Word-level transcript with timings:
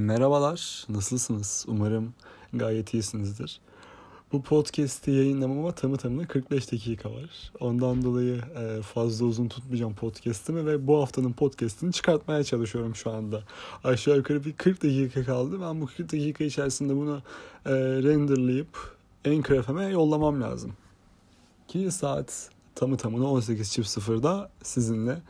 Merhabalar, 0.00 0.84
nasılsınız? 0.88 1.64
Umarım 1.68 2.14
gayet 2.52 2.94
iyisinizdir. 2.94 3.60
Bu 4.32 4.42
podcast'i 4.42 5.10
yayınlamama 5.10 5.72
tamı 5.72 5.96
tamına 5.96 6.26
45 6.26 6.72
dakika 6.72 7.12
var. 7.12 7.52
Ondan 7.60 8.02
dolayı 8.02 8.36
e, 8.36 8.82
fazla 8.82 9.26
uzun 9.26 9.48
tutmayacağım 9.48 9.94
podcast'imi 9.94 10.66
ve 10.66 10.86
bu 10.86 11.00
haftanın 11.00 11.32
podcast'ini 11.32 11.92
çıkartmaya 11.92 12.44
çalışıyorum 12.44 12.94
şu 12.94 13.10
anda. 13.10 13.44
Aşağı 13.84 14.16
yukarı 14.16 14.44
bir 14.44 14.52
40 14.52 14.82
dakika 14.82 15.24
kaldı. 15.24 15.60
Ben 15.60 15.80
bu 15.80 15.86
40 15.86 16.12
dakika 16.12 16.44
içerisinde 16.44 16.96
bunu 16.96 17.22
e, 17.66 17.72
renderlayıp 17.74 18.96
Anchor 19.26 19.62
FM'e 19.62 19.88
yollamam 19.88 20.42
lazım. 20.42 20.72
Ki 21.68 21.90
saat 21.90 22.50
tamı 22.74 22.96
tamına 22.96 23.24
18.00'da 23.24 24.50
sizinle 24.62 25.22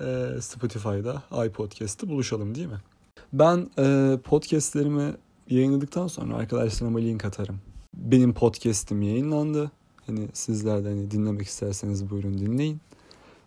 e, 0.00 0.28
Spotify'da 0.40 1.22
iPodcast'ı 1.46 2.08
buluşalım 2.08 2.54
değil 2.54 2.68
mi? 2.68 2.80
Ben 3.32 3.70
e, 3.78 4.18
podcastlerimi 4.24 5.14
yayınladıktan 5.50 6.06
sonra 6.06 6.36
arkadaşlarıma 6.36 6.98
link 6.98 7.24
atarım. 7.24 7.60
Benim 7.94 8.34
podcast'im 8.34 9.02
yayınlandı. 9.02 9.70
Hani 10.06 10.28
sizler 10.32 10.84
de 10.84 10.88
hani 10.88 11.10
dinlemek 11.10 11.46
isterseniz 11.46 12.10
buyurun 12.10 12.38
dinleyin. 12.38 12.80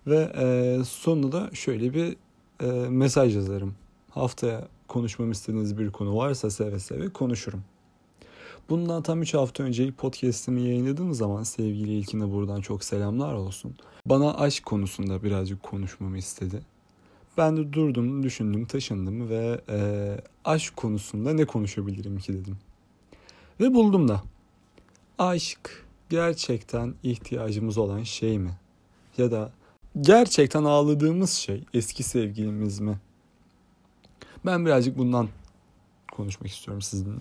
Ve 0.07 0.31
e, 0.37 0.77
sonunda 0.83 1.31
da 1.31 1.49
şöyle 1.53 1.93
bir 1.93 2.15
e, 2.61 2.89
mesaj 2.89 3.35
yazarım. 3.35 3.75
Haftaya 4.09 4.67
konuşmamı 4.87 5.31
istediğiniz 5.31 5.77
bir 5.77 5.91
konu 5.91 6.17
varsa 6.17 6.49
seve 6.49 6.79
seve 6.79 7.09
konuşurum. 7.09 7.63
Bundan 8.69 9.03
tam 9.03 9.21
3 9.21 9.33
hafta 9.33 9.63
önce 9.63 9.83
ilk 9.83 9.97
podcast'imi 9.97 10.61
yayınladığım 10.61 11.13
zaman 11.13 11.43
sevgili 11.43 11.91
İlkin'e 11.97 12.31
buradan 12.31 12.61
çok 12.61 12.83
selamlar 12.83 13.33
olsun. 13.33 13.75
Bana 14.05 14.37
aşk 14.37 14.65
konusunda 14.65 15.23
birazcık 15.23 15.63
konuşmamı 15.63 16.17
istedi. 16.17 16.61
Ben 17.39 17.57
de 17.57 17.73
durdum, 17.73 18.23
düşündüm, 18.23 18.65
taşındım 18.65 19.29
ve 19.29 19.61
e, 19.69 19.77
aşk 20.45 20.75
konusunda 20.75 21.33
ne 21.33 21.45
konuşabilirim 21.45 22.17
ki 22.19 22.33
dedim. 22.33 22.57
Ve 23.59 23.73
buldum 23.73 24.07
da. 24.07 24.23
Aşk 25.19 25.85
gerçekten 26.09 26.93
ihtiyacımız 27.03 27.77
olan 27.77 28.03
şey 28.03 28.39
mi? 28.39 28.51
Ya 29.17 29.31
da 29.31 29.51
gerçekten 30.01 30.63
ağladığımız 30.63 31.31
şey 31.31 31.63
eski 31.73 32.03
sevgilimiz 32.03 32.79
mi? 32.79 32.99
Ben 34.45 34.65
birazcık 34.65 34.97
bundan 34.97 35.29
konuşmak 36.11 36.49
istiyorum 36.49 36.81
sizinle. 36.81 37.19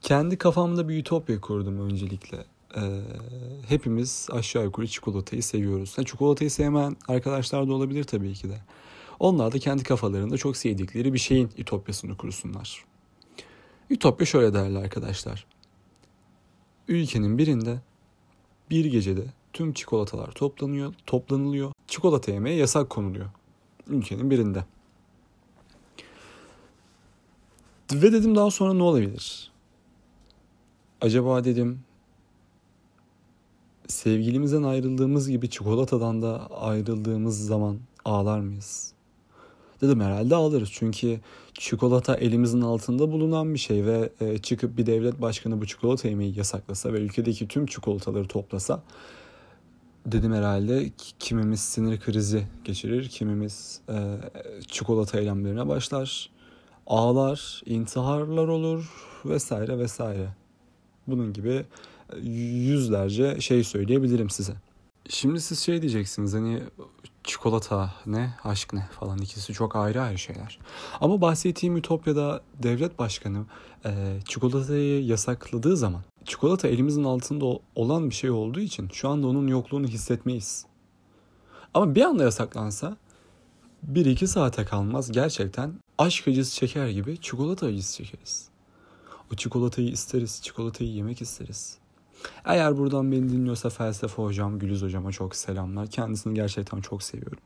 Kendi 0.00 0.38
kafamda 0.38 0.88
bir 0.88 0.98
ütopya 0.98 1.40
kurdum 1.40 1.90
öncelikle. 1.90 2.44
Ee, 2.76 2.80
hepimiz 3.68 4.28
aşağı 4.32 4.64
yukarı 4.64 4.86
çikolatayı 4.86 5.42
seviyoruz. 5.42 5.98
Ha, 5.98 6.04
çikolatayı 6.04 6.50
sevmeyen 6.50 6.96
arkadaşlar 7.08 7.68
da 7.68 7.72
olabilir 7.72 8.04
tabii 8.04 8.34
ki 8.34 8.48
de. 8.48 8.60
Onlar 9.22 9.52
da 9.52 9.58
kendi 9.58 9.82
kafalarında 9.82 10.36
çok 10.36 10.56
sevdikleri 10.56 11.12
bir 11.12 11.18
şeyin 11.18 11.50
ütopyasını 11.58 12.16
kursunlar. 12.16 12.84
Ütopya 13.90 14.26
şöyle 14.26 14.54
derler 14.54 14.82
arkadaşlar. 14.82 15.46
Ülkenin 16.88 17.38
birinde 17.38 17.80
bir 18.70 18.84
gecede 18.84 19.24
tüm 19.52 19.72
çikolatalar 19.72 20.32
toplanıyor, 20.32 20.94
toplanılıyor. 21.06 21.72
Çikolata 21.88 22.32
yemeye 22.32 22.56
yasak 22.56 22.90
konuluyor. 22.90 23.30
Ülkenin 23.86 24.30
birinde. 24.30 24.64
Ve 27.92 28.12
dedim 28.12 28.36
daha 28.36 28.50
sonra 28.50 28.74
ne 28.74 28.82
olabilir? 28.82 29.52
Acaba 31.00 31.44
dedim 31.44 31.80
sevgilimizden 33.88 34.62
ayrıldığımız 34.62 35.28
gibi 35.28 35.50
çikolatadan 35.50 36.22
da 36.22 36.46
ayrıldığımız 36.50 37.46
zaman 37.46 37.80
ağlar 38.04 38.40
mıyız? 38.40 38.92
Dedim 39.82 40.00
herhalde 40.00 40.36
ağlarız 40.36 40.68
çünkü 40.72 41.20
çikolata 41.54 42.14
elimizin 42.14 42.60
altında 42.60 43.12
bulunan 43.12 43.54
bir 43.54 43.58
şey 43.58 43.86
ve 43.86 44.12
e, 44.20 44.38
çıkıp 44.38 44.76
bir 44.76 44.86
devlet 44.86 45.20
başkanı 45.20 45.60
bu 45.60 45.66
çikolata 45.66 46.08
yemeği 46.08 46.38
yasaklasa 46.38 46.92
ve 46.92 46.98
ülkedeki 46.98 47.48
tüm 47.48 47.66
çikolataları 47.66 48.28
toplasa 48.28 48.82
dedim 50.06 50.32
herhalde 50.32 50.90
kimimiz 51.18 51.60
sinir 51.60 52.00
krizi 52.00 52.46
geçirir, 52.64 53.08
kimimiz 53.08 53.80
e, 53.88 54.16
çikolata 54.68 55.18
eylemlerine 55.18 55.68
başlar, 55.68 56.30
ağlar, 56.86 57.62
intiharlar 57.66 58.48
olur 58.48 58.92
vesaire 59.24 59.78
vesaire. 59.78 60.28
Bunun 61.06 61.32
gibi 61.32 61.64
yüzlerce 62.22 63.40
şey 63.40 63.64
söyleyebilirim 63.64 64.30
size. 64.30 64.52
Şimdi 65.08 65.40
siz 65.40 65.58
şey 65.58 65.82
diyeceksiniz 65.82 66.34
hani 66.34 66.60
çikolata 67.24 67.94
ne, 68.06 68.34
aşk 68.44 68.72
ne 68.72 68.88
falan 69.00 69.18
ikisi 69.18 69.52
çok 69.52 69.76
ayrı 69.76 70.02
ayrı 70.02 70.18
şeyler. 70.18 70.58
Ama 71.00 71.20
bahsettiğim 71.20 71.76
Ütopya'da 71.76 72.42
devlet 72.62 72.98
başkanı 72.98 73.44
e, 73.84 74.18
çikolatayı 74.28 75.04
yasakladığı 75.04 75.76
zaman 75.76 76.02
çikolata 76.24 76.68
elimizin 76.68 77.04
altında 77.04 77.44
olan 77.74 78.10
bir 78.10 78.14
şey 78.14 78.30
olduğu 78.30 78.60
için 78.60 78.88
şu 78.92 79.08
anda 79.08 79.26
onun 79.26 79.46
yokluğunu 79.46 79.86
hissetmeyiz. 79.86 80.66
Ama 81.74 81.94
bir 81.94 82.02
anda 82.02 82.24
yasaklansa 82.24 82.96
bir 83.82 84.06
iki 84.06 84.26
saate 84.26 84.64
kalmaz 84.64 85.12
gerçekten 85.12 85.74
aşk 85.98 86.28
acısı 86.28 86.54
çeker 86.54 86.88
gibi 86.88 87.20
çikolata 87.20 87.66
acısı 87.66 87.96
çekeriz. 87.96 88.48
O 89.32 89.36
çikolatayı 89.36 89.88
isteriz, 89.88 90.42
çikolatayı 90.42 90.90
yemek 90.90 91.22
isteriz. 91.22 91.81
Eğer 92.44 92.78
buradan 92.78 93.12
beni 93.12 93.28
dinliyorsa 93.28 93.70
felsefe 93.70 94.22
hocam 94.22 94.58
Gülüz 94.58 94.82
hocama 94.82 95.12
çok 95.12 95.36
selamlar. 95.36 95.86
Kendisini 95.86 96.34
gerçekten 96.34 96.80
çok 96.80 97.02
seviyorum. 97.02 97.38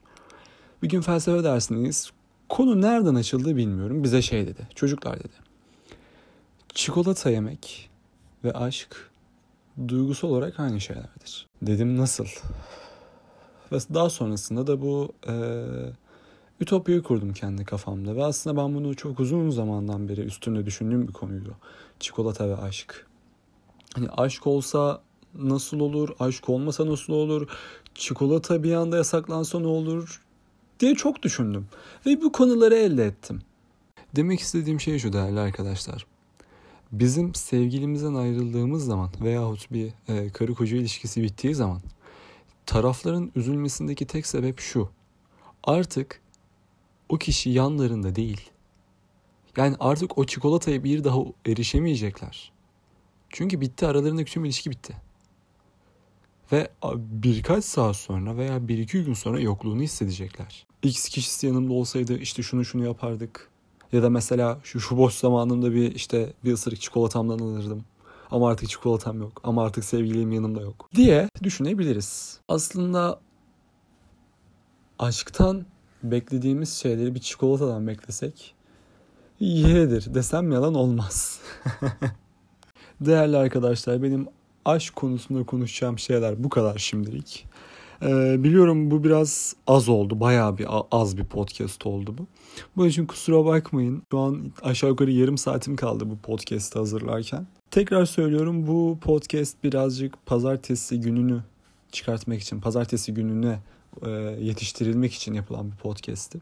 Bir 0.82 0.88
gün 0.88 1.00
felsefe 1.00 1.44
dersindeyiz. 1.44 2.10
Konu 2.48 2.80
nereden 2.80 3.14
açıldı 3.14 3.56
bilmiyorum. 3.56 4.04
Bize 4.04 4.22
şey 4.22 4.46
dedi. 4.46 4.68
Çocuklar 4.74 5.18
dedi. 5.18 5.34
Çikolata 6.74 7.30
yemek 7.30 7.90
ve 8.44 8.52
aşk 8.52 9.10
duygusal 9.88 10.28
olarak 10.28 10.60
aynı 10.60 10.80
şeylerdir. 10.80 11.46
Dedim 11.62 11.96
nasıl? 11.96 12.26
Ve 13.72 13.78
daha 13.94 14.10
sonrasında 14.10 14.66
da 14.66 14.82
bu 14.82 15.12
e, 15.28 15.34
ütopyayı 16.60 17.02
kurdum 17.02 17.32
kendi 17.32 17.64
kafamda. 17.64 18.16
Ve 18.16 18.24
aslında 18.24 18.62
ben 18.62 18.74
bunu 18.74 18.94
çok 18.94 19.20
uzun 19.20 19.50
zamandan 19.50 20.08
beri 20.08 20.20
üstünde 20.20 20.66
düşündüğüm 20.66 21.08
bir 21.08 21.12
konuydu. 21.12 21.54
Çikolata 22.00 22.48
ve 22.48 22.56
aşk. 22.56 23.06
Hani 23.96 24.08
aşk 24.08 24.46
olsa 24.46 25.02
nasıl 25.34 25.80
olur? 25.80 26.08
Aşk 26.20 26.48
olmasa 26.48 26.86
nasıl 26.86 27.12
olur? 27.12 27.48
Çikolata 27.94 28.62
bir 28.62 28.74
anda 28.74 28.96
yasaklansa 28.96 29.60
ne 29.60 29.66
olur? 29.66 30.22
diye 30.80 30.94
çok 30.94 31.22
düşündüm. 31.22 31.66
Ve 32.06 32.22
bu 32.22 32.32
konuları 32.32 32.74
elde 32.74 33.04
ettim. 33.04 33.42
Demek 34.16 34.40
istediğim 34.40 34.80
şey 34.80 34.98
şu 34.98 35.12
değerli 35.12 35.40
arkadaşlar. 35.40 36.06
Bizim 36.92 37.34
sevgilimizden 37.34 38.14
ayrıldığımız 38.14 38.84
zaman 38.84 39.10
veyahut 39.20 39.72
bir 39.72 39.92
e, 40.08 40.28
karı 40.28 40.54
koca 40.54 40.76
ilişkisi 40.76 41.22
bittiği 41.22 41.54
zaman 41.54 41.82
tarafların 42.66 43.32
üzülmesindeki 43.36 44.06
tek 44.06 44.26
sebep 44.26 44.60
şu. 44.60 44.88
Artık 45.64 46.20
o 47.08 47.18
kişi 47.18 47.50
yanlarında 47.50 48.16
değil. 48.16 48.50
Yani 49.56 49.76
artık 49.80 50.18
o 50.18 50.24
çikolataya 50.24 50.84
bir 50.84 51.04
daha 51.04 51.18
erişemeyecekler. 51.46 52.55
Çünkü 53.30 53.60
bitti 53.60 53.86
aralarındaki 53.86 54.32
tüm 54.32 54.44
ilişki 54.44 54.70
bitti. 54.70 54.96
Ve 56.52 56.70
birkaç 56.96 57.64
saat 57.64 57.96
sonra 57.96 58.36
veya 58.36 58.68
bir 58.68 58.78
iki 58.78 59.04
gün 59.04 59.14
sonra 59.14 59.40
yokluğunu 59.40 59.82
hissedecekler. 59.82 60.66
X 60.82 61.08
kişisi 61.08 61.46
yanımda 61.46 61.72
olsaydı 61.72 62.18
işte 62.18 62.42
şunu 62.42 62.64
şunu 62.64 62.84
yapardık. 62.84 63.50
Ya 63.92 64.02
da 64.02 64.10
mesela 64.10 64.58
şu, 64.64 64.80
şu 64.80 64.98
boş 64.98 65.14
zamanımda 65.14 65.72
bir 65.72 65.94
işte 65.94 66.32
bir 66.44 66.52
ısırık 66.52 66.80
çikolatamdan 66.80 67.38
alırdım. 67.38 67.84
Ama 68.30 68.48
artık 68.48 68.68
çikolatam 68.68 69.20
yok. 69.20 69.40
Ama 69.44 69.64
artık 69.64 69.84
sevgilim 69.84 70.32
yanımda 70.32 70.60
yok. 70.60 70.88
Diye 70.94 71.28
düşünebiliriz. 71.42 72.40
Aslında 72.48 73.20
aşktan 74.98 75.66
beklediğimiz 76.02 76.72
şeyleri 76.72 77.14
bir 77.14 77.20
çikolatadan 77.20 77.86
beklesek 77.86 78.54
yedir 79.40 80.14
desem 80.14 80.52
yalan 80.52 80.74
olmaz. 80.74 81.40
Değerli 83.00 83.36
arkadaşlar 83.36 84.02
benim 84.02 84.26
aşk 84.64 84.96
konusunda 84.96 85.46
konuşacağım 85.46 85.98
şeyler 85.98 86.44
bu 86.44 86.48
kadar 86.48 86.78
şimdilik. 86.78 87.46
Ee, 88.02 88.44
biliyorum 88.44 88.90
bu 88.90 89.04
biraz 89.04 89.56
az 89.66 89.88
oldu. 89.88 90.20
Bayağı 90.20 90.58
bir 90.58 90.66
az 90.90 91.18
bir 91.18 91.24
podcast 91.24 91.86
oldu 91.86 92.14
bu. 92.18 92.26
Bunun 92.76 92.88
için 92.88 93.06
kusura 93.06 93.44
bakmayın. 93.44 94.02
Şu 94.12 94.18
an 94.18 94.52
aşağı 94.62 94.90
yukarı 94.90 95.10
yarım 95.10 95.38
saatim 95.38 95.76
kaldı 95.76 96.10
bu 96.10 96.16
podcast'ı 96.16 96.78
hazırlarken. 96.78 97.46
Tekrar 97.70 98.04
söylüyorum 98.04 98.66
bu 98.66 98.98
podcast 99.00 99.64
birazcık 99.64 100.26
pazartesi 100.26 101.00
gününü 101.00 101.40
çıkartmak 101.92 102.40
için, 102.40 102.60
pazartesi 102.60 103.14
gününe 103.14 103.58
e, 104.02 104.10
yetiştirilmek 104.40 105.14
için 105.14 105.34
yapılan 105.34 105.70
bir 105.70 105.76
podcast'ti. 105.76 106.38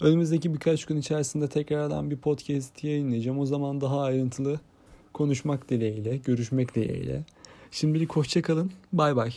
Önümüzdeki 0.00 0.54
birkaç 0.54 0.84
gün 0.84 0.96
içerisinde 0.96 1.48
tekrardan 1.48 2.10
bir 2.10 2.16
podcast 2.16 2.84
yayınlayacağım. 2.84 3.38
O 3.38 3.46
zaman 3.46 3.80
daha 3.80 4.00
ayrıntılı 4.00 4.60
konuşmak 5.12 5.70
dileğiyle, 5.70 6.16
görüşmek 6.16 6.74
dileğiyle. 6.74 7.22
Şimdilik 7.70 8.12
hoşçakalın. 8.12 8.72
Bay 8.92 9.16
bay. 9.16 9.32